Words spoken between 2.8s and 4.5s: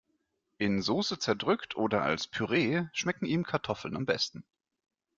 schmecken ihm Kartoffeln am besten.